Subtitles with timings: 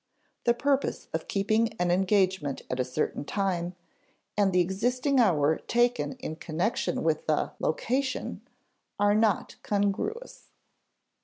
[0.45, 3.75] The purpose of keeping an engagement at a certain time,
[4.35, 8.41] and the existing hour taken in connection with the location,
[8.99, 10.45] are not congruous.